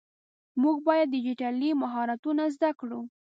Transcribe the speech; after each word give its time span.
مونږ 0.61 0.77
باید 0.87 1.11
ډيجيټلي 1.15 1.69
مهارتونه 1.81 2.43
زده 2.55 2.71
کړو. 2.79 3.01